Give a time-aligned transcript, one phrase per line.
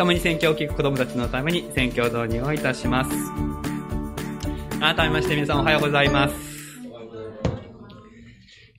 [0.00, 3.10] 共に選挙を聞く子供たちのために選挙導入をいたします。
[4.80, 6.34] 改めまして皆さんおはようございます。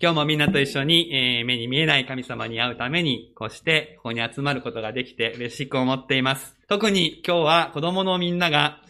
[0.02, 6.58] 今日もみんなと一緒に、えー、目に見えない神様に会うために、こうしてここに集まることができて嬉しく思っています。
[6.68, 8.82] 特に今日は子供のみんなが、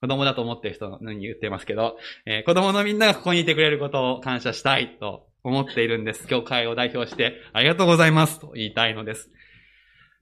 [0.00, 6.26] 子供だと思ってる人に言ってますけど、えー、子供のみんながここにいてくれることを感謝したいと思っているんです。
[6.28, 9.28] 教会を代表してありがとうございますと言いたいのです。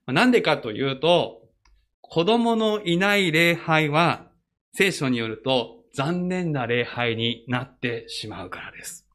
[0.09, 1.42] なんでかというと、
[2.15, 4.27] 子供のいない礼拝は
[4.75, 9.07] 聖書によると残念な礼拝になってしまうからです。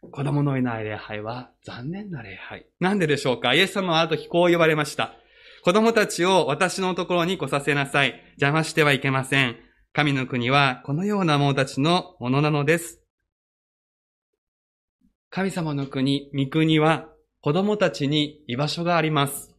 [0.00, 2.64] 子供のいない礼拝は残念な礼拝。
[2.80, 3.52] なんででしょうか？
[3.52, 5.12] イエス様はある時こう言われました。
[5.64, 8.18] 子供たちを私のところに来させなさい。
[8.38, 9.56] 邪魔してはいけません。
[9.92, 13.02] 神の国はこのような者たちのものなのです。
[15.28, 17.10] 神様の国、御国は
[17.42, 19.52] 子供たちに居場所があります。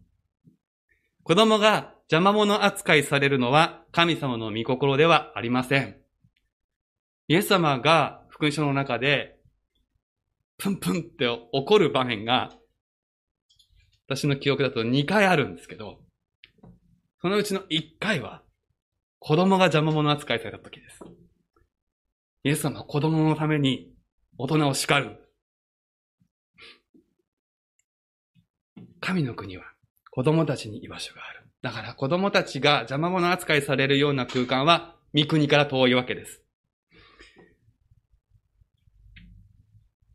[1.28, 5.97] 子供が邪魔者扱いされるのは神様の御心ではありません。
[7.28, 9.36] イエス様が福音書の中で、
[10.58, 12.53] プンプンって怒る場面が、
[14.08, 16.00] 私の記憶だと2回あるんですけど、
[17.22, 18.41] そのうちの1回は、
[19.19, 21.02] 子供が邪魔者扱いされた時です。
[22.45, 23.91] イエス様は子供のために
[24.38, 25.17] 大人を叱る。
[29.02, 29.66] 神の国は
[30.18, 31.48] 子供たちに居場所がある。
[31.62, 36.42] だから子供たちが邪魔者扱いされるような空間は御国から遠いわけです。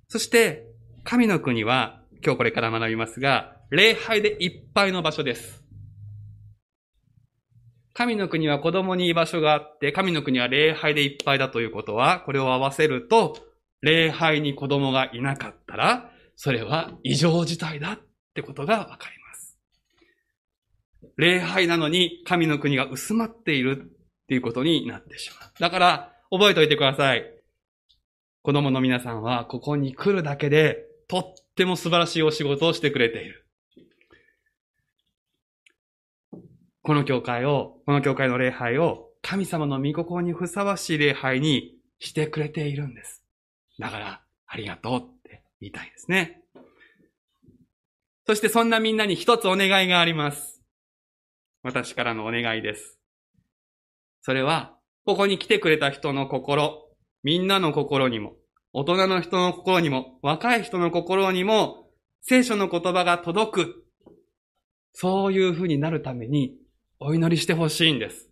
[0.09, 0.67] そして、
[1.05, 5.63] 神の国は、今日これから学びますが、礼拝でいっぱいの場所です。
[7.95, 13.37] 神の国は子供に居場所があって、神の国は礼拝でいっぱいだということは、これを合わせると、
[13.83, 17.99] 礼拝に子供がいなかったら、それは異常事態だっ
[18.35, 19.22] てことがわかります。
[21.17, 25.51] 礼拝なのに神の国が薄まっているっていうことになってしまう。
[25.59, 27.25] だから、覚えておいてください。
[28.43, 33.47] 子供の皆さんはここに来るだけでとっても素晴らしいお仕事をしてくれている。
[36.83, 43.23] この教会を、この教会の礼拝を神様の御心にふさわしい礼拝にしてくれているんです。
[43.79, 46.43] だから、ありがとうって言いたいですね。
[48.27, 50.52] そしてそんなみんなに一つお願いがあります。
[51.63, 52.99] 私からのお願いです。
[54.23, 56.89] それは、ここに来てくれた人の心、
[57.23, 58.35] みんなの心にも、
[58.73, 61.91] 大人の人の心にも、若い人の心にも、
[62.21, 63.85] 聖書の言葉が届く。
[64.93, 66.57] そういう風になるために、
[66.99, 68.29] お祈りしてほしいんです。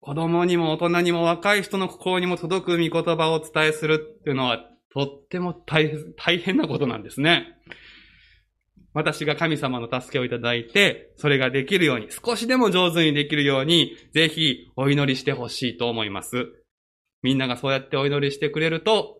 [0.00, 5.90] 子供にも大人にも若い人の心にも届く御言葉をお伝えするっていうのは、とっても大
[6.38, 7.58] 変なことなんですね。
[8.96, 16.46] 私が神様の助けをいただいて、それができるように、少しでも上手にできるように、ぜひお祈りしてほしいと思います。
[17.22, 19.18] みんながそうやってお祈りしてくれると、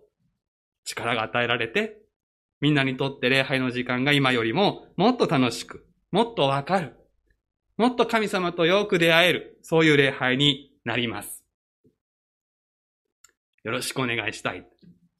[0.86, 1.98] 力が与えられて、
[2.62, 6.96] みんなにとって礼拝の時間が今よりももっと楽しく、もっとわかる、
[7.76, 11.44] もっと神様とよく出会える、そういう礼拝になります。
[13.62, 14.68] よろしくお願いしたいと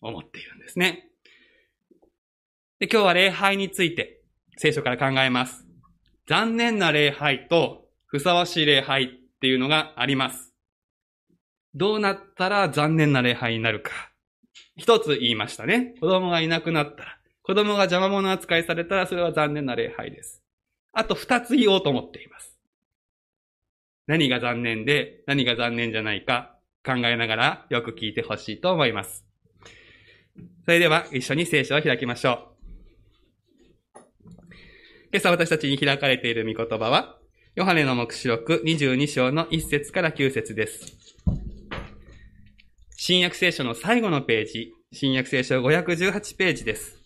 [0.00, 1.10] 思っているんですね。
[2.78, 4.15] で今日は礼拝について
[4.56, 5.66] 聖書から考えます。
[6.28, 9.08] 残念な礼拝とふさわしい礼拝っ
[9.40, 10.52] ていうのがあります。
[11.74, 13.90] どうなったら残念な礼拝になるか。
[14.76, 15.94] 一つ言いましたね。
[16.00, 17.18] 子供がいなくなったら。
[17.42, 20.42] 子供が邪魔者扱いされたらそれは残念な礼拝です。
[20.92, 22.58] あと二つ言おうと思っています。
[24.06, 29.24] 何が残念で何が残念じゃないか考えながらよく聞いてほしいと思います。
[30.64, 32.55] それでは一緒に聖書を開きましょう。
[35.12, 37.16] 今朝私たちに開かれている御言葉は、
[37.54, 40.96] ヨハネの目視録22章の1節から9節です。
[42.96, 46.96] 新約聖書の最後のページ、新約聖書518ページです。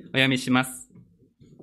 [0.00, 0.81] お読みします。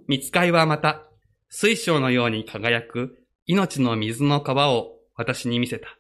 [0.09, 1.03] 見つかいはまた、
[1.50, 6.00] 水晶のように輝く命の水の川を私に見せた。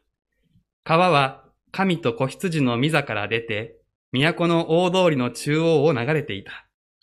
[0.83, 3.75] 川は神と子羊の御座から出て、
[4.11, 6.51] 都の大通りの中央を流れていた。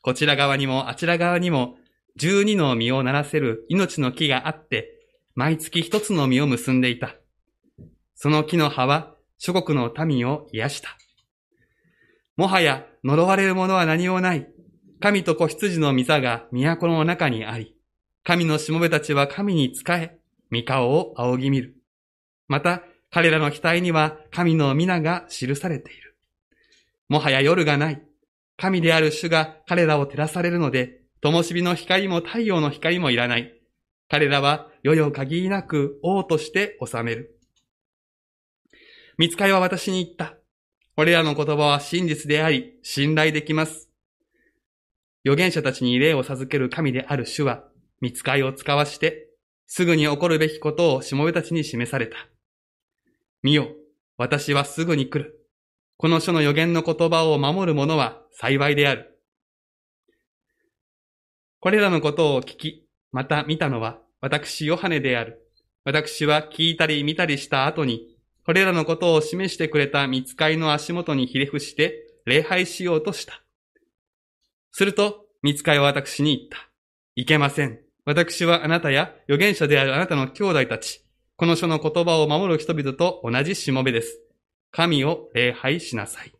[0.02, 1.76] こちら側にもあちら側にも、
[2.16, 4.90] 十二の実をならせる命の木があって、
[5.36, 7.14] 毎月一つの実を結んでいた。
[8.16, 10.88] その木の葉は諸国の民を癒した。
[12.36, 14.55] もはや呪われるものは何もない。
[15.00, 17.76] 神と子羊の御座が都の中にあり、
[18.24, 20.18] 神のしもべたちは神に仕え、
[20.50, 21.76] 御顔を仰ぎ見る。
[22.48, 26.16] また、彼らの額には神の皆が記されている。
[27.08, 28.02] もはや夜がない。
[28.56, 33.52] 神である主が彼らを照らされるので、灯火の光も太陽の光もいらない。
[34.08, 37.38] 彼らは世々限りなく王として治める。
[39.18, 40.36] 見つかいは私に言った。
[40.96, 43.90] これらの言葉は真実であり、信頼できます。
[45.26, 47.64] 預言者たちに霊を授ける神である主は、
[48.00, 49.26] 見つかいを使わして、
[49.66, 52.16] すぐに起こるべきことをしもべたちに示された。
[53.42, 53.66] 見よ、
[54.16, 55.48] 私はすぐに来る。
[55.96, 59.20] この書の予言の言葉を守る者は幸いである。
[61.58, 65.42] これらのことを聞き、また見たのは私ヨハネである。
[65.82, 73.45] 私は聞いたり見たりした後に、これらのことを示してくれた見つかいの足元にひれ伏して礼拝しようとした。
[74.76, 76.68] すると、見つかいは私に言った。
[77.14, 77.80] いけません。
[78.04, 81.02] 私はあなたや預言者であるあなたの兄弟たち、
[81.36, 84.20] この書の言葉を守る人々と同じしもべです。
[84.70, 86.32] 神を礼拝しなさい。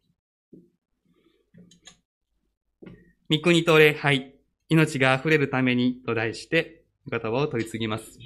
[3.31, 4.35] 御国と礼拝、
[4.69, 8.19] 命が溢れるためにと題して、言葉を取り次ぎます。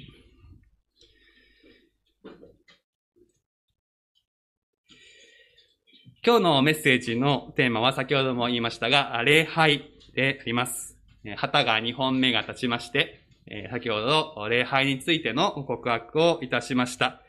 [6.23, 10.97] 今日のメッセージのテーマは先ほども言いましたが、礼拝であります。
[11.35, 13.21] 旗が2本目が立ちまして、
[13.71, 17.21] 先ほど礼拝についての告白をいたしました。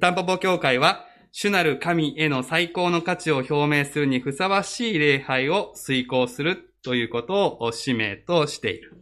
[0.00, 8.96] タンポポ教会は、主なる神への最高の価値を表明するにふさわしい礼拝を遂行するということを使命としている。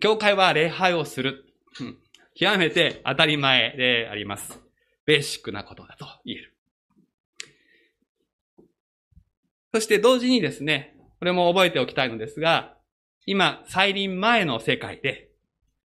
[0.00, 1.44] 教会は礼拝をする。
[2.34, 4.60] 極めて当たり前であります。
[5.06, 6.56] ベーシックなことだと言える。
[9.74, 12.78] そして同時にですね、これも覚えておきたいのですが、
[13.26, 15.28] 今、再臨前の世界で、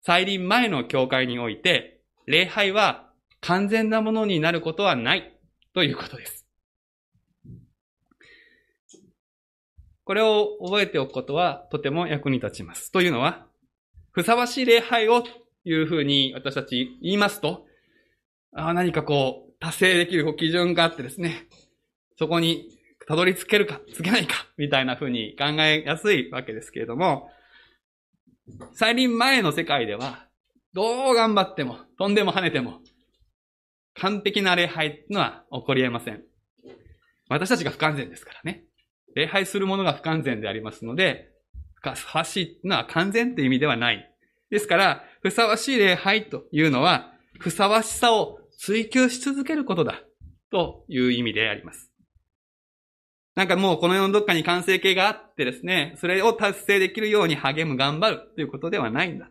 [0.01, 5.39] 再臨前の教会において、礼拝は完全なものになることはない
[5.75, 6.47] ということです。
[10.05, 12.91] これを覚えておくことはとても役に立ちます。
[12.91, 13.45] というのは、
[14.11, 15.29] ふさわしい礼拝をと
[15.65, 17.67] いうふうに私たち言いますと、
[18.53, 21.47] あ何かこう、達成できる基準があってですね、
[22.17, 22.80] そこに
[23.11, 27.29] たどり着けるか、つけないか、みたいなふうに考えやすいわけですけれども、
[28.71, 30.29] 再臨前の世界では、
[30.71, 32.79] どう頑張っても、飛んでも跳ねても、
[33.95, 36.23] 完璧な礼拝ってのは起こり得ません。
[37.27, 38.63] 私たちが不完全ですからね。
[39.13, 41.31] 礼拝するものが不完全でありますので、
[41.81, 44.09] ふさわしいってのは完全っていう意味ではない。
[44.49, 47.11] ですから、ふさわしい礼拝というのは、
[47.41, 50.01] ふさわしさを追求し続けることだ。
[50.49, 51.90] という意味であります。
[53.35, 59.29] なんかもうこの世のどっかに完成形があってですね、それを達成できるように励む、頑張るということではないんだ。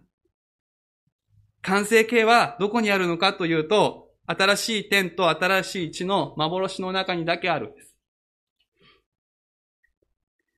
[1.62, 7.94] 完成形はどこにあるのかというと、新しい天と新しい地の幻の中にだけあるんです。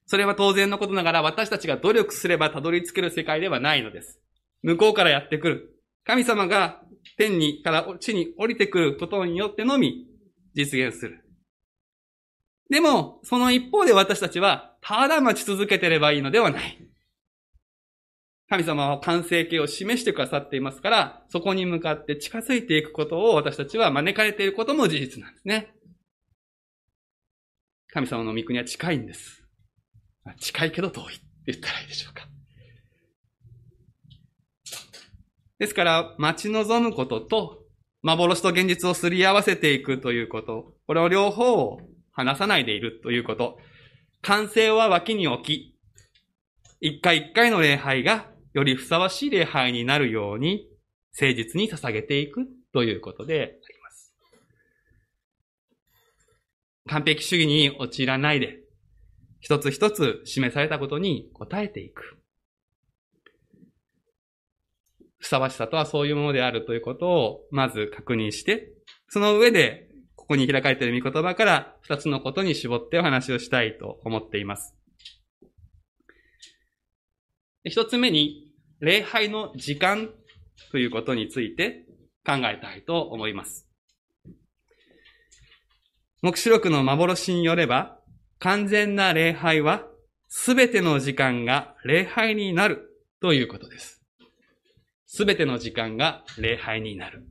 [0.06, 4.20] それは当然のことながら私たちが努力すればたどり着ける世界ではないのです。
[4.62, 5.80] 向こうからやってくる。
[6.04, 6.82] 神様が
[7.16, 10.06] 天にから地に降りてくることによってのみ
[10.54, 11.21] 実現する。
[12.72, 16.78] でも、その一方で私たちは、ただ待ち続けてればいいのではない。
[18.48, 25.74] 神様は完成形を示してくださっていますから、そこに向かって近づいていくことを私たちは招かれていることも事実なんですね。
[27.88, 29.44] 神様の御国は近いんです。
[30.40, 32.26] 近いけど遠いって言ったらいいでしょうか。
[35.58, 37.66] ですから、待ち望むことと、
[38.00, 43.58] 幻と現実をすり合わせていくということ、これを両方離さないでいるということ、
[44.22, 45.76] 完成は脇に置き、
[46.80, 50.68] 一回一回の礼拝がよりふさわしい礼拝になるように、
[51.18, 54.14] 誠実に捧げていくということであります。
[56.88, 58.60] 完璧主義に陥らないで、
[59.40, 62.18] 一つ一つ示されたことに応えていく。
[65.18, 68.72] ふさわしさとはそういうものであるということをまず確認して、
[69.08, 69.88] その上で、
[70.22, 74.76] ここに開かれている御言葉から二つのことに絞ってお話をしたいと思っています。
[77.64, 78.48] 一つ目に、
[78.78, 80.10] 礼拝の時間
[80.70, 81.86] ということについて
[82.24, 83.68] 考えたいと思います。
[86.22, 87.98] 目視録の幻によれば、
[88.38, 89.88] 完全な礼拝は、
[90.28, 94.04] すべての時間が礼拝になるということです。
[95.06, 97.26] すべての時間が礼拝になる。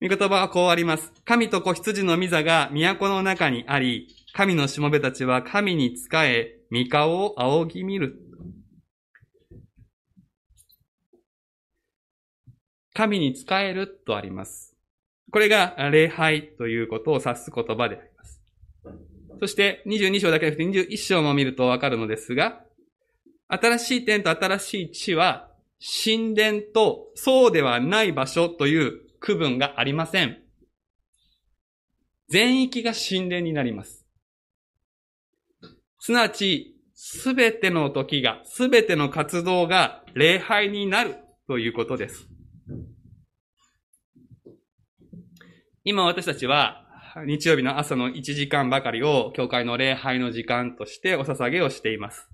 [0.00, 1.12] 御言葉はこうあります。
[1.24, 8.14] 神と子羊の御座が都の中にあり、神のしもべたちは神に仕え、御顔を仰ぎ見る。
[12.94, 14.76] 神に仕えるとあります。
[15.32, 18.40] これが礼拝ということを指す言葉であります。
[19.40, 22.60] そして22章だけじゃなくて21章も見るとわかるのですが、
[23.48, 25.48] 新しい天と新しい地は
[26.04, 30.38] 神殿とそうではない場所という区分がありません。
[32.28, 34.04] 全域が神殿になります。
[36.00, 42.28] すなわち、すべての時が、すべての活動が礼拝になるということです。
[45.84, 46.84] 今私たちは
[47.24, 52.28] 日曜日の朝の1時間ばかりを教会の礼拝の時間としてお捧げをしています。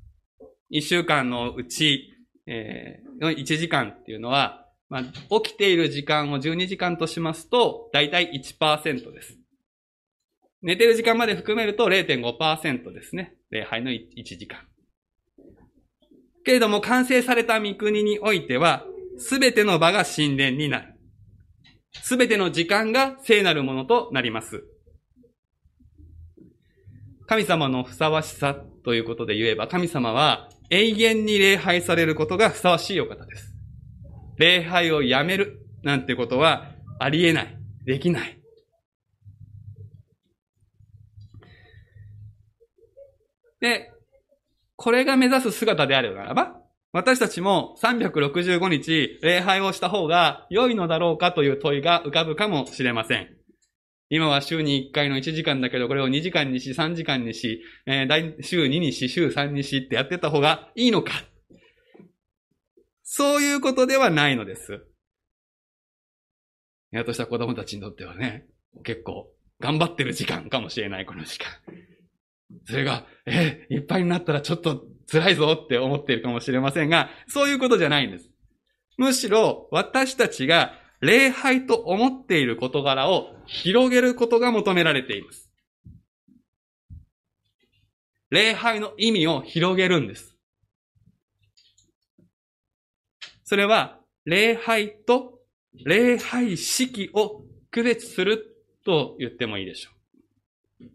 [0.72, 2.12] 1週間のうち、
[2.46, 5.02] えー、の1時間っていうのは、まあ、
[5.40, 9.38] 起きている時間を12時間としますと、だいたい1%です。
[10.62, 13.34] 寝てる時間まで含めると0.5%ですね。
[13.50, 14.60] 礼拝の1時間。
[16.44, 18.84] けれども完成された御国においては、
[19.18, 20.94] すべての場が神殿になる。
[22.02, 24.64] すべての時間が聖なるものとなります。
[27.26, 33.53] 神様のふさわしさということで言えば、神様は永遠に礼拝されることがふさわしいお方です。
[34.38, 37.58] 礼拝をやめるなんてことはありえない。
[37.84, 38.40] できない。
[43.60, 43.92] で、
[44.76, 46.60] これが目指す姿であるならば、
[46.92, 53.28] 私たちも365日礼拝をした方が良いのだろうかという問いが浮かぶかもしれません。
[54.10, 61.12] 今は週に1回の1時間だけど、これを2時間にし、3時間にし、えー、週2にし、週3にしってやってた方がいいのか。
[63.16, 64.84] そういうことではないのです。
[66.90, 68.48] やっとした子供たちにとってはね、
[68.82, 69.28] 結構
[69.60, 71.46] 頑張ってる時間かもしれない、この時間。
[72.66, 78.30] それが、え、いっぱいになったらちょっと辛いぞって思っているかもしれませんが、そういうことじゃないんです。
[78.98, 85.52] むしろ、私たちが礼拝と思っている事柄を広げることが求められています。
[88.30, 90.33] 礼拝の意味を広げるんです。
[93.54, 95.38] それは、礼拝と
[95.84, 99.90] 礼拝式を区別すると言ってもいいでしょ
[100.80, 100.86] う。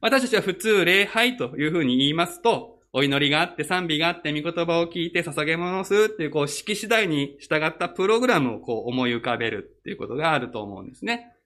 [0.00, 11.36] 私たちは普通礼拝というふうに言いますと、お祈りがあって賛美があって御言葉を聞いて捧げ物をするっていうこう式次第に従ったプログラムをこう思い浮かべるっていうことがあると思うんですね。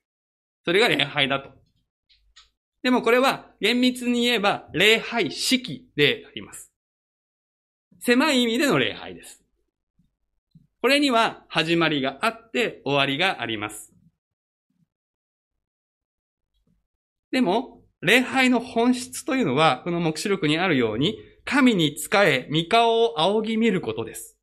[0.64, 1.50] それが礼拝だと。
[2.82, 6.72] でもこれは厳密に言えば礼拝式であります。
[8.00, 9.42] 狭い意味での礼拝です。
[10.80, 13.92] これには始まりがあって終わりがあります。
[17.32, 24.36] でも、礼拝の本質というのは、この目視録にあるように、神に仕え、御顔を仰ぎ見ることです。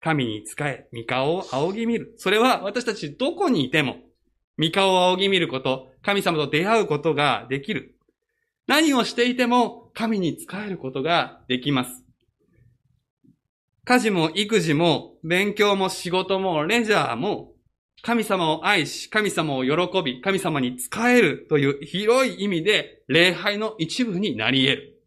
[0.00, 2.14] 神に仕え、御顔を仰ぎ見る。
[2.18, 3.96] それは私たちどこにいても、
[4.58, 7.93] 御顔を仰ぎ見ること、神様と出会うことができる。
[8.66, 12.02] 何をしていても神に仕えることができます。
[13.84, 17.52] 家事も育児も勉強も仕事もレジャーも
[18.04, 25.02] 神様を愛し、神様を喜び、神様に仕えるという広い意味で礼拝の一部になり得る。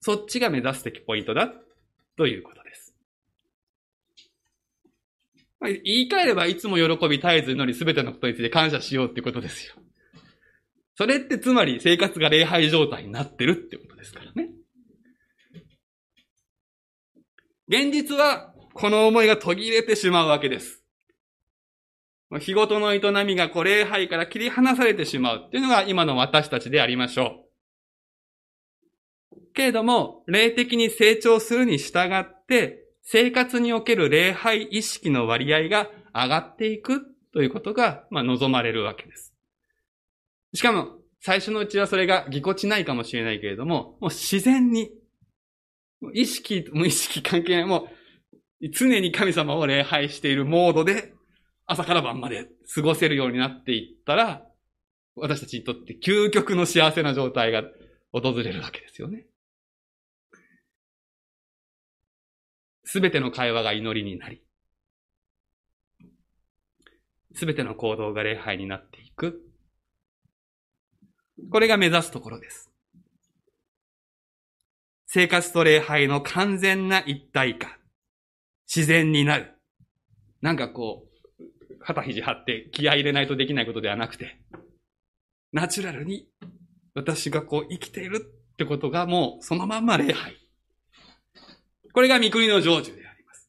[0.00, 1.52] そっちが目指すべきポイントだ
[2.16, 2.92] ということです。
[5.68, 9.74] 言い換えればいつも喜び絶えず祈り全てのことについて感謝しようってことですよ。
[10.96, 14.50] それってつまり生活が礼拝状態になってるってことですからね。
[17.68, 20.82] 現実はこの思いが途切れてしまうわけです。
[22.40, 27.42] 日ごとの営みがこう礼拝から切り離されてしまうっていうのが今の私たちでありましょう。
[29.54, 39.34] けれども、霊的に成長するに従って、生活における礼拝意識の割合が上がっていくということが、まあ、望まれるわけです。
[40.54, 44.90] しかも、最初のうちはそれがぎこちないかもしれないけれども、もう自然に、
[46.14, 47.88] 意識、無意識関係ない、も
[48.60, 51.12] う常に神様を礼拝しているモードで、
[51.66, 54.46] 朝から晩まで過ごせるようになっていったら、
[55.14, 57.62] 私たちにとって究極の幸せな状態が
[58.12, 59.26] 訪れるわけですよね。
[62.92, 64.42] すべての会話が祈りになり、
[67.34, 69.40] すべての行動が礼拝になっていく。
[71.50, 72.70] これが目指すところです。
[75.06, 77.78] 生活と礼拝の完全な一体化。
[78.68, 79.54] 自然になる。
[80.42, 81.06] なんかこ
[81.40, 84.38] う、肩肘張って気合入れないとできないことではなくて、
[85.50, 86.28] ナチュラルに
[86.94, 88.18] 私がこう生きている
[88.52, 90.41] ってことがもうそのまんま礼拝。
[91.92, 93.48] これが御国の成就であります。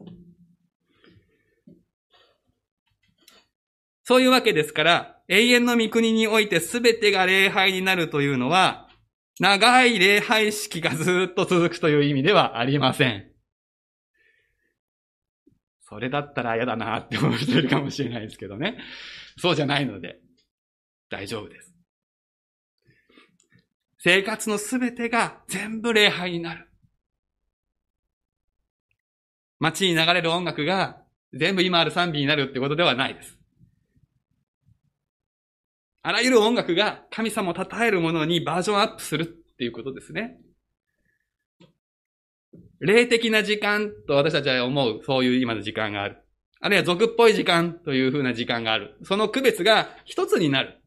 [4.04, 8.90] そういうわけですから、永遠の御国において全てが礼拝になるというのは、
[9.40, 13.32] 長い礼拝式がずっと続くという意味ではありません。
[15.82, 18.78] それだったら嫌だなって思う人いるかもしれないですけどね。
[19.38, 20.20] そうじゃないので、
[21.10, 21.74] 大丈夫です。
[24.00, 26.68] 生活のすべてが全部礼拝になる。
[29.64, 30.98] 街に流れる音楽が
[31.34, 33.40] 全部今ある賛美になるってことではないです。
[36.02, 40.38] あらゆる音楽が神様を称えるものにバージョンアップするっていうことですね。
[42.82, 46.18] 霊的な時間と私たちは思う、そういう今の時間がある。
[46.60, 48.98] あるいは俗っぽい時間というふうな時間がある。
[49.04, 50.82] その区別が一つになる。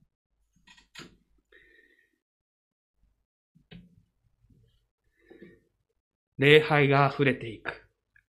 [6.37, 7.86] 礼拝が溢れていく。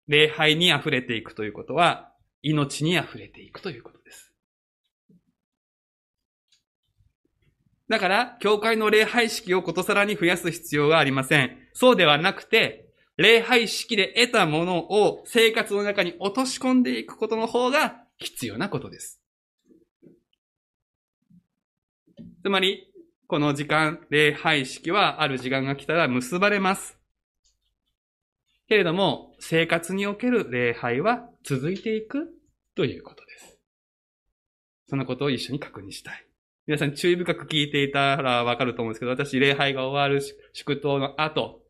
[0.07, 4.33] 礼拝に溢れていくということは、命に溢れていくということです。
[7.88, 11.57] だから、教会の礼拝式をことさらに増やす必要がありません。
[11.74, 12.85] そうではなくて、
[13.17, 19.21] 礼拝式で得たものを生活の中に落とし込んでいくことの方が必要なことです。
[22.43, 22.91] つまり、
[23.27, 27.00] この時間、礼拝式はある時間が来たら結ばれます。
[28.67, 32.27] けれども、生活における礼拝は続いていく
[32.75, 33.57] ということです。
[34.88, 36.25] そのことを一緒に確認したい。
[36.67, 41.62] 皆さん注意深く聞いていたらわかると思うんですけど、私、礼拝が終わる祝祷の後、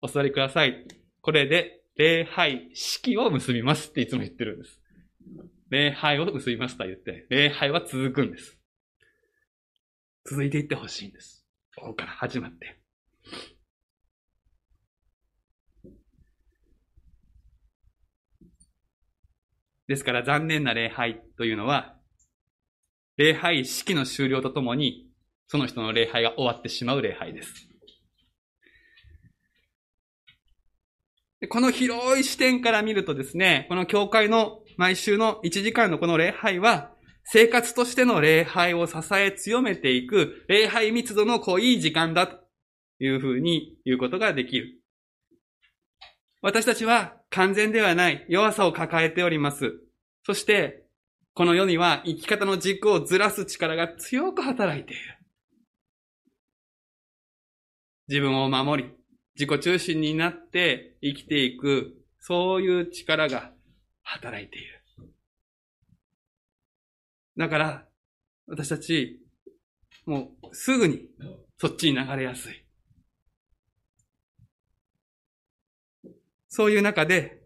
[0.00, 0.86] お座りください。
[1.20, 4.80] これで、礼拝式を結びますっていつも言ってるんです。
[5.70, 8.58] 礼拝を結びますと言って、礼拝は続くんです。
[10.24, 11.44] 続いていってほしいんです。
[11.76, 12.83] ここから始まって。
[19.86, 21.96] ですから残念な礼拝というのは、
[23.16, 25.08] 礼拝式の終了とともに、
[25.46, 27.68] その人の礼拝が終わってしまう礼拝です。
[31.48, 36.90] この広い視点から見るとですね、この教会の毎週の1時間のこの礼拝は、
[37.24, 42.38] 生活としての礼拝を支え強めていく、礼拝密度の濃い時間だと
[43.00, 44.80] いうふうに言うことができる。
[46.42, 49.72] 私たちは完全ではない弱さを抱えております。
[50.22, 50.84] そして、
[51.34, 55.02] この世には生き方の軸をずらす力が強く働いている。
[58.06, 58.90] 自分を守り、
[59.34, 63.50] 自己中心になって生きていく、そういう力が
[64.04, 64.84] 働いている。
[67.36, 67.88] だから、
[68.46, 69.20] 私たち、
[70.06, 71.08] もうすぐに
[71.58, 72.63] そっちに流れやすい。
[76.56, 77.40] そういう中で、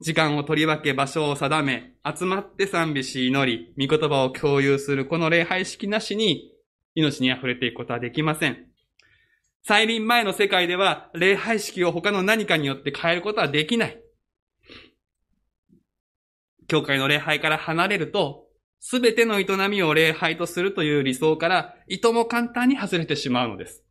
[0.00, 6.50] 時間を取り分け場所を定め、集まって賛美し祈り、御言葉を共有するこの礼拝式なしに、
[6.94, 8.66] 命に溢れていくことはできません。
[9.62, 14.02] 再臨前の世界では、礼拝式を他の何かによって変えることはできない。
[16.66, 18.46] 教会の礼拝から離れると、
[18.78, 23.84] すべての営みを礼拝とするという理想から、いとも簡単に外れてしまうのです。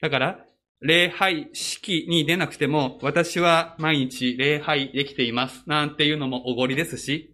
[0.00, 0.46] だから、
[0.86, 5.64] 礼拝式に出なくても、私は毎日礼拝できています。
[5.66, 7.32] なんていうのもおごりですし、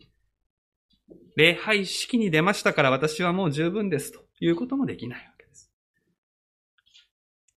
[1.36, 5.70] 礼拝式に出ましたから私はもう十分ですということもできないわけです。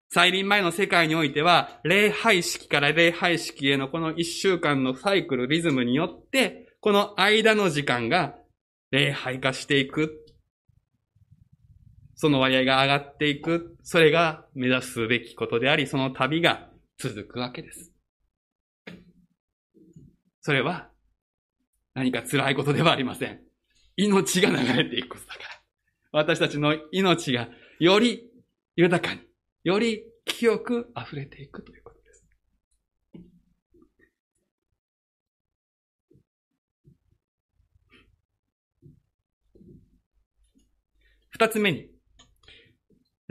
[0.09, 8.33] 再臨前の世界においては、礼拝式から礼拝式へのこの一週間のサイクル、リズムによって、この間の時間が
[8.89, 10.22] 礼拝化していく
[12.23, 17.91] その割合が上がっていく、それが目指すべきことであり、その旅が続くわけです。
[20.39, 20.89] それは
[21.93, 23.41] 何か辛いことではありません。
[23.97, 25.47] 命が流れていくことだから。
[26.13, 28.23] 私たちの命がより
[28.77, 29.19] 豊かに、
[29.65, 32.25] より清く溢れていくということです。
[41.31, 41.92] 二つ目に、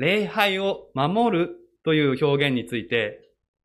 [0.03, 1.51] 礼拝を守る
[1.85, 3.21] という表現について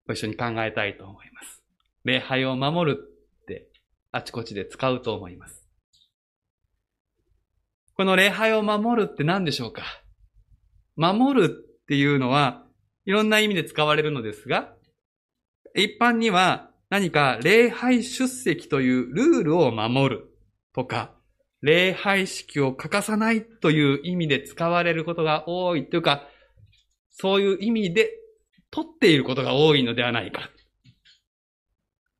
[0.05, 1.63] ご一緒に考えたいと思います。
[2.03, 2.99] 礼拝を守る
[3.41, 3.69] って
[4.11, 5.67] あちこちで使うと思います。
[7.95, 9.81] この礼拝を守るって何でしょうか？
[10.95, 12.65] 守るっていうのは
[13.05, 14.75] いろんな意味で使われるのですが、
[15.75, 20.29] 一般には何か礼拝出席というルールを守る
[20.75, 21.15] とか、
[21.61, 26.27] 礼拝式を欠かさないという意味で使われることが多いというか、
[27.09, 28.11] そういう意味で
[28.69, 30.49] 取っていることが多いのではないか。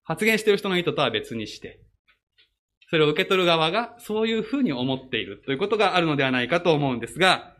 [0.03, 1.81] 発言している人の意図とは別にして、
[2.89, 7.53] それを受け取る側がそういうふうに思っているということがあるのではないかと思うんですが、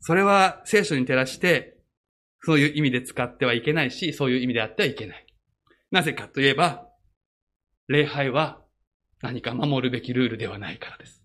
[0.00, 1.78] それは聖書に照らして、
[2.42, 5.26] そういう意味で使ってはいけないし、そういう意味であってはいけない。
[5.90, 6.86] なぜかといえば、
[7.88, 8.63] 礼拝は
[9.24, 11.22] 何か守るべきルールではないからです。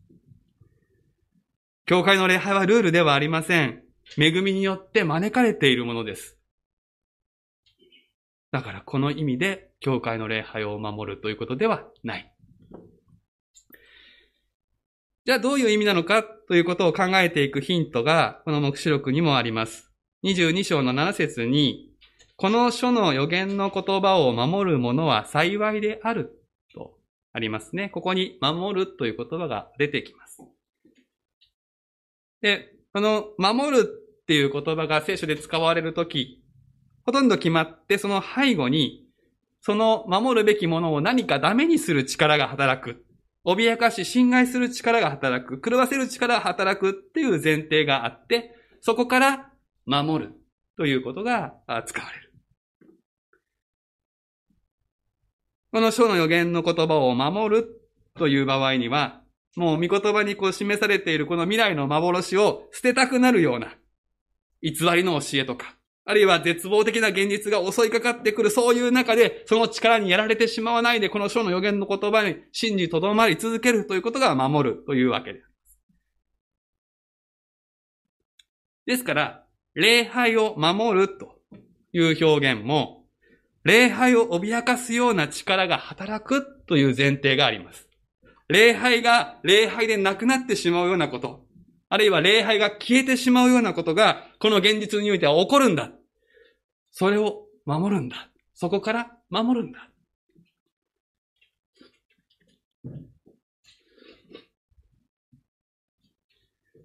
[1.86, 3.84] 教会の礼拝はルールではありません。
[4.18, 6.38] 恵みによって招かれているものです。
[8.54, 12.34] だからこの意味で教会の礼拝を守るということではない。
[15.26, 19.92] じゃあどういう意味なのかということを考えていくヒントがこの目視録にもあります。
[20.24, 21.90] 22章の7節に、
[22.38, 26.39] この書の予言の言葉を守る者は幸いである
[27.34, 27.90] ありますね。
[27.90, 30.44] ここに守るという言葉が出てきます。
[32.42, 36.44] で、この守るっていう言葉が聖書で使われるとき、
[37.06, 39.06] ほとんど決まってその背後に、
[39.62, 43.06] その守るべきものを何かダメにする力が働く。
[43.46, 45.62] 脅かし、侵害する力が働く。
[45.62, 49.52] 狂わせる力が働くっていう前提があって、そこから
[49.86, 50.34] 守る
[50.78, 52.29] ということが使われる。
[55.72, 57.82] この書の予言の言葉を守る
[58.18, 59.22] という場合には、
[59.56, 63.76] もう見言葉にこう示されているこの未来の幻を捨てたくなるような
[64.62, 75.50] 偽りの教えとか、あるいは絶望的な現実が襲いかかってくる、そういう中で、その力にやられてしまわないで、この書の予言の言葉に信じとどまり続けるということが守るというわけです。
[78.88, 81.40] ですから、礼拝を守ると
[81.94, 82.99] いう表現も、
[83.64, 87.88] 礼拝を脅かすような力が働くという前提があります。
[88.48, 91.46] 礼拝が礼拝でなくなってしまうようなこと、
[91.90, 95.92] あるいは礼拝が消えてしまうようなことが、この現実においては起こるんだ。
[96.92, 98.30] それを守るんだ。
[98.54, 99.90] そこから守るんだ。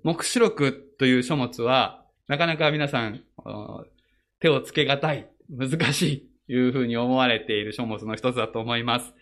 [0.02, 3.24] 目視録という書物は、なかなか皆さん、
[4.38, 9.14] 手をつけがたい、難しいいうふうに思われている書物の一つだと思います。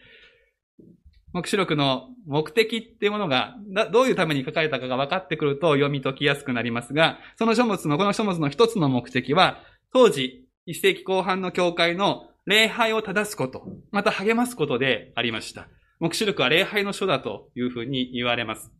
[1.33, 3.57] 目視録の目的っていうものが、
[3.91, 9.61] どういうために書かれたかが分かってくると読み解きやすくなりますが、その書物の、この書物の一つの目的は、
[9.93, 15.69] 当時、一世紀後半の教会の礼拝を正すこと、また励ますことでありました。
[16.01, 18.71] 目視録は礼拝の書だというふうに言われます。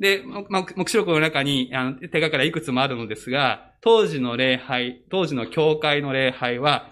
[0.00, 6.90] で、目視録の中にあの手がかりいくつもあるのですが、当時の礼拝、当時の教会の礼拝は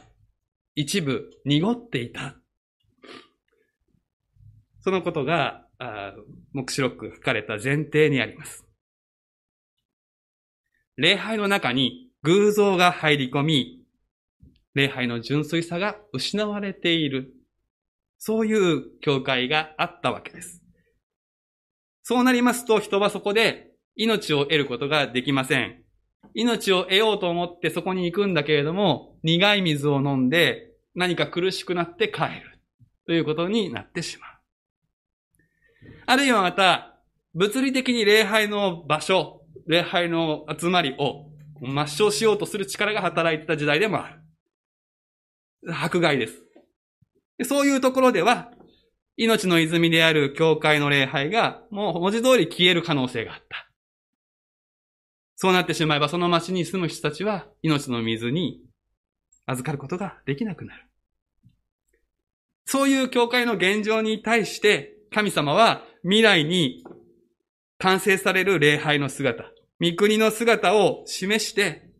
[0.74, 2.36] 一部濁っていた
[4.80, 5.66] そのことが、
[6.52, 8.64] 目視録書かれた前提にあります。
[10.96, 13.84] 礼拝の中に偶像が入り込み、
[14.74, 17.34] 礼拝の純粋さが失われている。
[18.16, 20.62] そういう教会があったわけです。
[22.08, 25.82] そうなりますと人はそこで命を得ることができません。
[26.32, 32.62] 命を得ようと思ってそこに行くんだけれども、苦い水を飲んで何か苦しくなって帰る
[33.06, 34.30] ということになってしまう。
[36.06, 36.98] あるいはまた、
[37.34, 41.26] 物理的に礼拝の場所、礼拝の集まりを
[41.60, 44.08] 抹消しようとする力が働いてた時代でもあ
[45.62, 45.74] る。
[45.74, 46.42] 迫害です。
[47.44, 48.50] そういうところでは、
[49.18, 53.68] 命の泉である教会の礼拝が、もう文字通り消える可能性があった。
[55.34, 58.60] そうなってしまえば、その町に住む人たちは、命の水に
[59.44, 60.86] 預かることができなくなる。
[62.64, 66.84] そういう教会の現状に対して、神様は未来に
[67.78, 69.46] 完成される礼拝の姿、
[69.80, 71.90] 御国の姿を示して、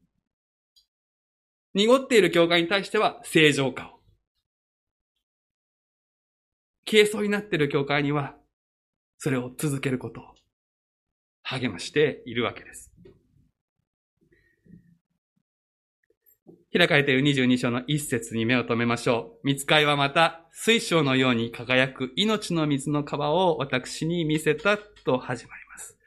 [1.74, 3.97] 濁っている教会に対しては正常化を。
[6.90, 8.35] 消えそうになっている教会には、
[9.18, 10.24] それを続けることを
[11.42, 12.90] 励ましているわけです。
[16.72, 19.46] 開かれている22章の一節に目を留めましょう。
[19.46, 25.98] 見つかいはまた、水晶のように輝く命の水の川を私に見せたと始まります。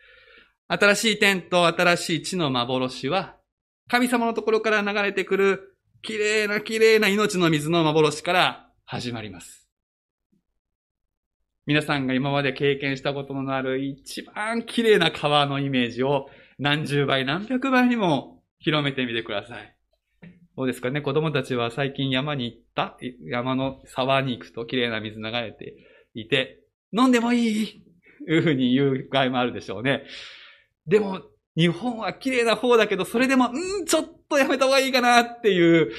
[0.68, 3.38] 新しい天と新しい地の幻は、
[3.88, 9.61] 神様のところから流れてくる綺麗な綺麗な命の水の幻から始まります。
[11.68, 19.76] 皆さんが今まで経験したことのある一番綺麗な川のイメージを何十倍何百倍にも広めてみてください。
[20.58, 21.02] どうですかね？
[21.02, 22.98] 子供たちは最近山に行った？
[23.24, 25.76] 山の沢に行くと綺麗な水流れて
[26.14, 26.60] いて、
[26.92, 27.84] 飲んでもいい？
[28.28, 30.04] いうふうに言う場合もあるでしょうね。
[30.88, 31.22] でも、
[31.56, 35.92] 日本は綺麗な方だけど、それでも、ん、ちょっとやめた方がいいかなっていう、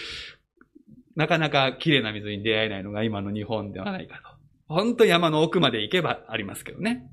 [1.17, 4.32] なかなか綺麗な水に出会えないのが今の日本ではないかと。
[4.73, 7.09] 本当山の奥まで行けばありますけどね。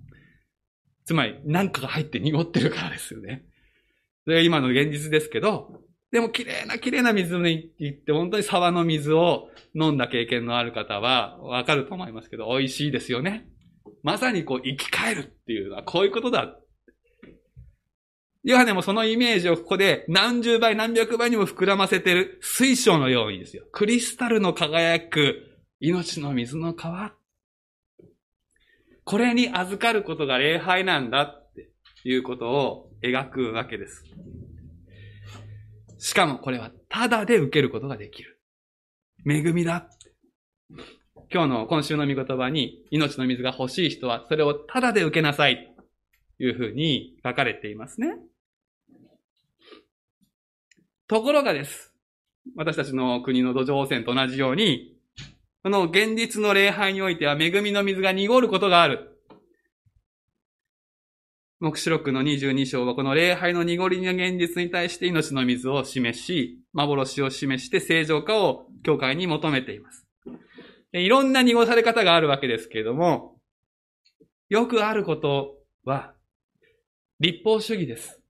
[1.06, 3.46] つまり、何かが入って濁ってるからですよね。
[4.26, 13.48] それが今の現実ですけど、でも綺麗な綺麗な水に行って、本当に沢の水を飲んだ経験のある方はわかると思いますけど、美味しいですよね。
[14.04, 16.58] まさにこう生き返るっていうのはこういうことだ。
[18.44, 23.66] ヨハネもそのイメージをここで何十倍何百倍にも膨らませてる水晶のようにですよ。
[23.72, 27.19] クリスタルの輝く命の水の川。
[29.10, 31.72] これに預かることが礼拝なんだって
[32.04, 34.04] いうことを描くわけです。
[35.98, 38.40] しかもこれはただで受けることができる。
[39.28, 39.90] 恵みだ。
[41.34, 45.76] 今日の今週の御言葉に命の水が欲しい人はそれをただで受けなさい。
[46.38, 48.14] というふうに書かれていますね。
[51.08, 51.96] ところがです。
[52.56, 54.99] 私たちの国の土壌汚染と同じように、
[55.62, 59.20] この現実の礼拝においては恵みの水が濁ることがある。
[61.60, 70.08] 目視録の22章はこの礼拝の濁りの現実に対して命の水を示し、幻を示して正常化を教会に求めています。
[70.94, 73.36] いろんな濁され方があるわけですけれども、
[74.48, 76.14] よくあることは、
[77.20, 78.22] 立法主義です。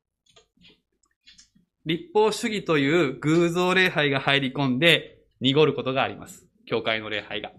[1.85, 6.48] 立法主義という偶像礼拝が入り込んで濁ることがあります。
[6.69, 7.51] 教会の礼拝が。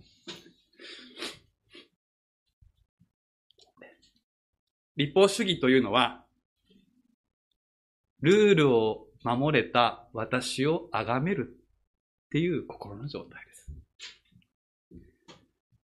[4.96, 6.25] 立法主義というのは、
[8.20, 11.57] ルールを守れた私を崇める
[12.27, 13.73] っていう心の状態です。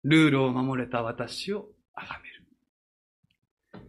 [0.05, 3.85] ルールを守れた私を崇める。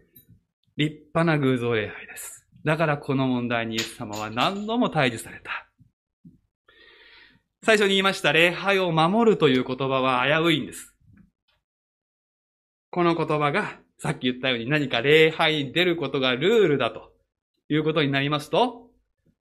[0.76, 2.46] 立派な偶像礼拝です。
[2.66, 5.63] だからこの問題にイエス様は何度も退治された。
[7.64, 10.94] 最初に言いました礼拝を守るという言葉は危ういんです。
[12.92, 17.14] この言葉がさっき言ったように何か礼拝に出ることがルールだと
[17.70, 18.90] いうことになりますと、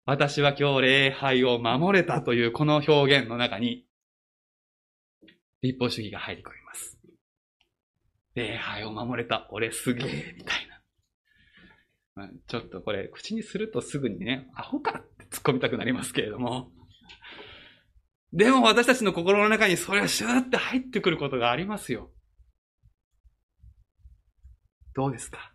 [0.05, 3.85] 私は今日礼拝を守れたというこの表現の中に、
[5.61, 6.97] 立法主義が入り込みます。
[8.35, 10.67] 礼拝を守れた、俺すげえ、みたい
[12.15, 12.29] な。
[12.47, 16.71] ちょっとこれ、口にするとすぐにね、アホかって突っ込みたくなりますけれども、
[18.35, 22.11] でも私たちの心の中にそれはシューって入ってくることがありますよ。
[24.93, 25.51] どうですか？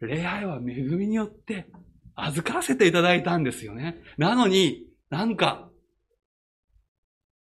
[0.00, 1.66] 礼拝は恵みによって
[2.14, 4.02] 預からせていただいたんですよね。
[4.16, 5.68] なのに、なんか、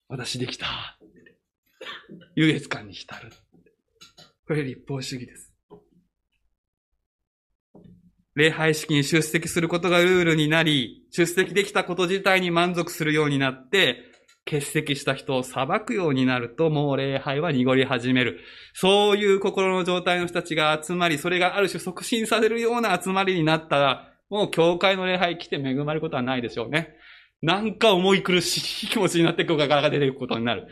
[0.09, 0.65] 私できた。
[2.35, 3.31] 優越感に浸る。
[4.45, 5.53] これ立法主義です。
[8.35, 14.03] 礼拝式に出席することがルールになり、出席できたこと自体に満足するようになって、
[14.45, 18.39] 欠席した人を裁くようになると、もう礼拝は濁り始める。
[18.73, 26.95] そういう心の状態の人たちが集まり、それがある種促進されるような集まりになったら、もう教会の礼拝来て恵まれることはないでしょうね。
[27.41, 30.67] なんか重い苦しい気持ちになってこうガガが出ていくことになる。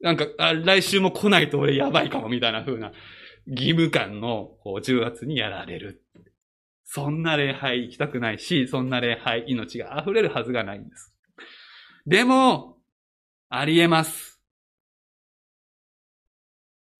[0.00, 0.26] なんか、
[0.64, 2.92] 来週も来ないと俺やばいかもみたいな風な
[3.46, 6.04] 義務感のこう重圧にやられる。
[6.84, 11.14] そんな礼拝行きたくないし、そんな礼拝命が溢れるはずがないんです。
[12.06, 12.77] でも、
[13.50, 14.40] ありえます。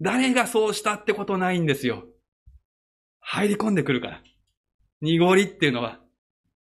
[0.00, 2.04] 誰がそうしたってことないんですよ。
[3.20, 4.22] 入り込んでくるから。
[5.00, 6.00] 濁りっていうのは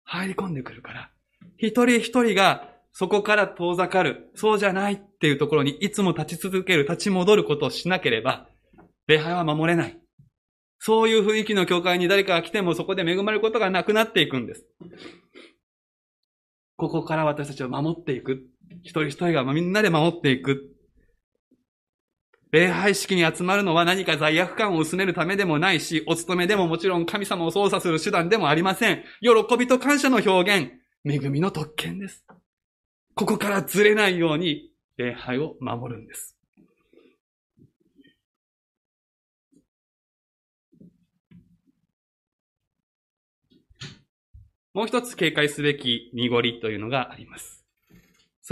[0.04, 1.11] 入り込んでくるから。
[1.56, 8.48] 一人一人がそこから遠ざかる、そうじゃないっていうところにいつも立ち続ける、立ち戻ることをしなければ、
[9.06, 9.98] 礼拝は守れない。
[10.78, 14.66] そういう雰囲気の教会に誰かが来てもそこで恵まれることがなくなっていくんです。
[16.76, 18.52] ここから私たちを守っていく。
[18.83, 20.68] 一人一人がみんなで守っていく。
[22.51, 29.03] 礼拝式に集まるのは何か罪悪感を薄めるためでもないし、お勤めでももちろん神様を操作する手段でもありません。
[29.21, 30.71] 喜びと感謝の表現、
[31.05, 32.27] 恵みの特権です。
[33.14, 36.37] ここからずれないように礼拝を守るんです。
[44.75, 47.62] もう一つ警戒すべき濁りというのがあります。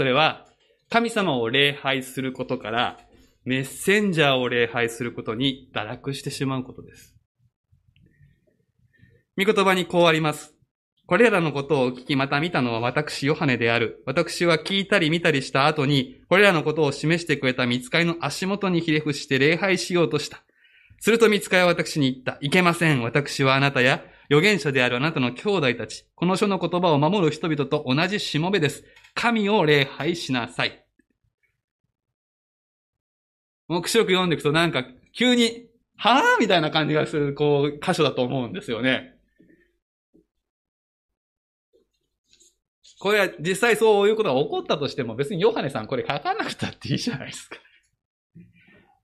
[0.01, 0.47] それは、
[0.89, 2.97] 神様を礼拝することから、
[3.45, 7.15] メッセンジャーを礼拝することに堕落してしまうことです。
[9.37, 10.55] 御言葉にこうあります。
[11.05, 14.01] これらのことを聞きまた見たのは私、ヨハネである。
[14.07, 20.41] 私は聞いたり見たりした後に、これらのことを示してくれた見つかりの足元にひれ伏して礼拝しようとした。
[20.99, 22.39] すると見つかりは私に言った。
[22.41, 23.03] いけません。
[23.03, 28.83] 私はあなたや預言者であるあなたの兄弟たち、この書の言葉を守る人々と同じしもべです。
[29.13, 30.85] 神を礼拝しなさい。
[33.67, 39.15] 目視録読んでいくとなんか急に、はぁみたいな感じがする、こう、箇所だと思うんですよね。
[42.99, 47.57] これは実際そういうことが起こったとしても別にヨハネさんこれ書かなくたっていいじゃないですか。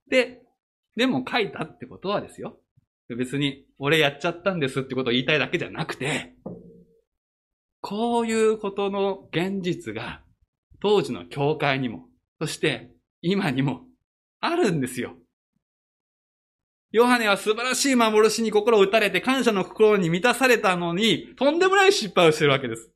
[0.07, 0.43] で、
[0.95, 2.59] でも書いたってことはですよ。
[3.09, 6.35] 別に俺やっちゃったんですってことを言いたいだけじゃなくて、
[7.89, 10.21] こういうことの現実が
[10.81, 12.09] 当時の教会にも、
[12.41, 13.83] そして今にも
[14.41, 15.13] あるんですよ。
[16.91, 22.91] ヨハネは素晴らしい幻に心を打たれて感謝の心に満たされたのに、とんでもない失敗をしてるわけです。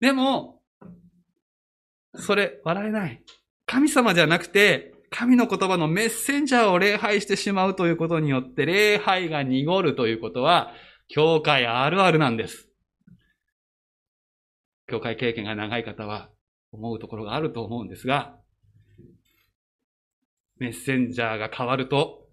[0.00, 0.60] でも、
[2.16, 3.22] それ、笑えない。
[3.64, 10.72] 神様じゃなくて、神の言葉のメッセンジャーを礼拝してしまうということによって、礼拝が濁るということは、
[11.06, 12.69] 教会あるあるなんです。
[14.90, 16.30] 教会経験が長い方は
[16.72, 18.36] 思うところがあると思うんですが、
[20.58, 22.26] メッセンジャーが変わると、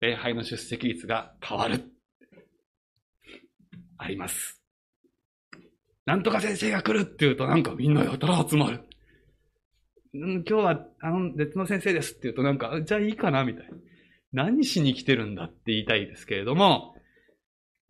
[0.00, 1.90] 礼拝の出席率が変わる。
[3.96, 4.60] あります。
[6.04, 8.82] なんとか先生が来るって言うとなんかみんなやたら集まる。
[10.12, 13.72] うん今日は、あの、別の先生ですって言うとなんか、じゃあいいかなみたいな。
[14.32, 16.94] 何しに来てるんだって言いたいですけれども、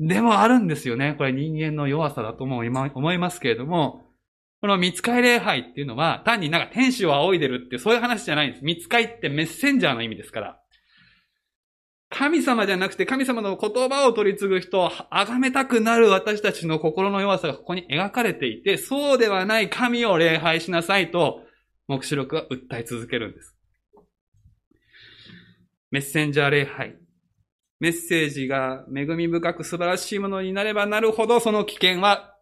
[0.00, 1.14] でもあるんですよね。
[1.18, 2.62] これ人間の弱さだとも
[2.94, 4.03] 思いますけれども、
[4.64, 8.64] この見つかい礼拝っていうのは、単になんか天使を仰いでるってそういう話じゃないんです。
[8.64, 10.58] 見つかいってメッセンジャーの意味ですから。
[12.08, 21.42] 神様じゃなくて神様の言葉を取り継ぐ人を崇めたくなる私たちの心の弱さがここに描かれていて、そうではない神を礼拝しなさいと、
[21.86, 23.54] 目視録は訴え続けるんです。
[25.90, 26.96] メッセンジャー礼拝。
[27.80, 32.33] メッセージが恵み深く素晴らしいものになればなるほど、その危険は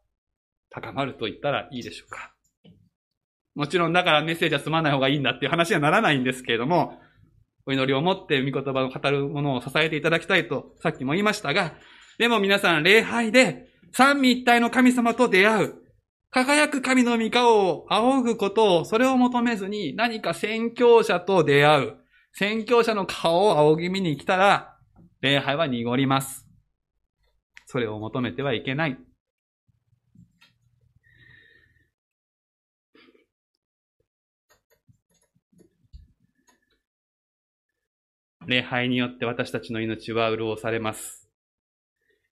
[0.72, 2.34] 高まると言ったらいいでしょうか。
[3.54, 6.98] もちろんだからメッセージは済まない方がいいんだっていう話にはならないんですけれども、
[7.66, 11.74] お祈りを持って御言葉を語るものを支えていただきたいとさっきも言いましたが、
[12.18, 15.74] でも皆さん礼拝で三位一体の神様と出会う。
[16.30, 21.96] 輝く神の御顔を仰ぐことを、それを求めずに何か宣教者と出会う。
[22.32, 24.78] 宣教者の顔を仰ぎ見に来たら、
[25.20, 26.48] 礼拝は濁ります。
[27.66, 28.98] それを求めてはいけない。
[38.46, 41.28] 礼拝によって私たちの命は潤されます。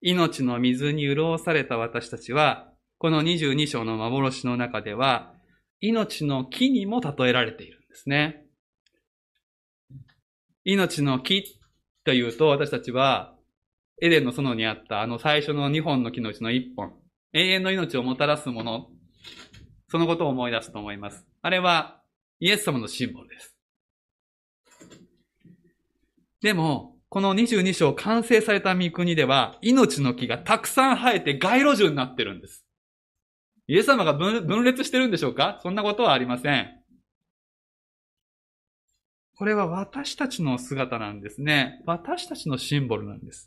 [0.00, 5.34] 命の水に潤された私たちは、この22章の幻の中では、
[5.80, 8.46] 命の木にも例えられているんですね。
[10.64, 11.58] 命の木
[12.04, 13.34] というと、私たちは、
[14.02, 16.94] エデンの園にあったあの最初の2本の木のうちの1本、
[17.32, 18.88] 永遠の命をもたらすもの、
[19.88, 21.26] そのことを思い出すと思います。
[21.42, 22.02] あれは、
[22.38, 23.59] イエス様のシンボルです。
[26.42, 32.64] でも、この22章完成された御国では、命の木がたくさん生えて街路樹になってるんです。
[33.66, 35.61] イエス様が分裂してるんでしょうか？
[35.62, 36.68] そんなことはありません。
[39.37, 41.83] これは私たちの姿なんですね。
[41.87, 43.46] 私たちのシンボルなんです。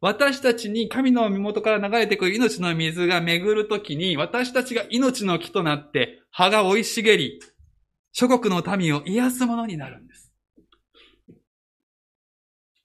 [0.00, 7.40] 私たちに神の身元から流れてくる命の水が巡るときに、私たちが命の木となって葉が生い茂り、
[8.12, 10.21] 諸国の民を癒すものになるんです。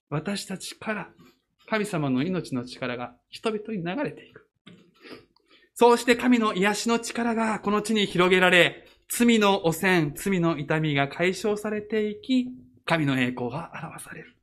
[0.10, 1.10] 私たちから
[1.70, 4.48] 神様の命の力が人々に流れていく。
[5.74, 12.48] そうして神の癒しの力がこの地に広げられ、罪の汚染、罪の痛みが解消されていき、
[12.86, 14.38] 神の栄光が表される。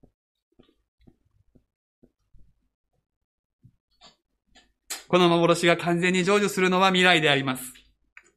[5.09, 7.73] この幻が完全に成就するのは未来であります。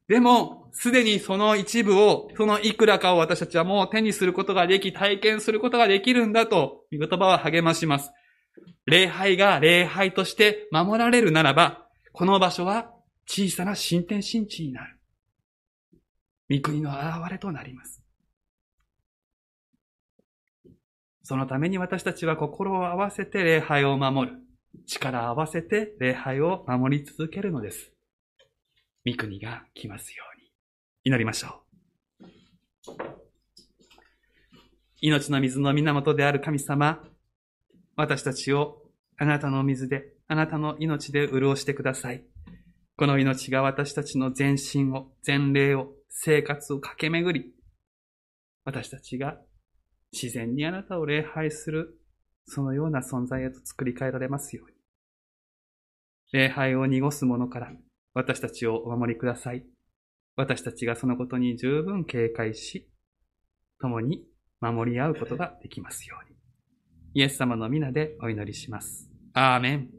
[0.07, 8.11] でも、すでにその一部を、そのいくらかを私たちはもう手にすることができ、体験することができるんだと、御言葉は励まします。
[8.85, 12.91] 礼拝が礼拝として守られるならば、この場所は
[13.25, 14.99] 小さな新天新地になる。
[16.47, 18.03] 御国の現れとなります。
[21.23, 24.37] そのために私たちは心を合わせて礼拝を守る。
[24.85, 27.91] 力を合わせて礼拝を守り続けるのです。
[29.07, 30.36] 御国が来ますように。
[31.07, 31.61] 祈りましょ
[32.89, 32.93] う。
[34.99, 37.01] 命の水の源である神様、
[37.95, 38.81] 私たちを
[39.17, 42.25] あなたの水であなたの命で潤してください。
[42.97, 47.53] この命が私たちの全身を、全霊を、生活を駆け巡り、
[48.65, 49.37] 私たちが
[50.11, 52.01] 自然にあなたを礼拝する、
[52.47, 54.75] そのような存在へと作り変えられますように。
[56.33, 57.71] 礼拝を濁す者から
[58.13, 59.65] 私たちをお守りください。
[60.37, 62.87] 私たちがそのことに十分警戒し、
[63.81, 64.23] 共に
[64.61, 66.37] 守り合うことができますように。
[67.15, 69.09] イエス様の皆でお祈りします。
[69.33, 69.96] アーメン。